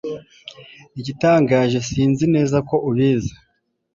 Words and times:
igitangaje 0.99 1.77
sinzi 1.87 2.25
neza 2.35 2.57
ko 2.69 2.75
ubizi 2.89 3.33